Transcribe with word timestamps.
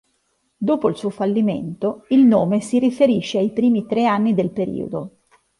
Dopo 0.57 0.89
il 0.89 0.95
suo 0.97 1.11
fallimento, 1.11 2.05
il 2.09 2.21
nome 2.25 2.59
si 2.59 2.79
riferisce 2.79 3.37
ai 3.37 3.51
primi 3.51 3.85
tre 3.85 4.07
anni 4.07 4.33
del 4.33 4.49
periodo. 4.49 5.17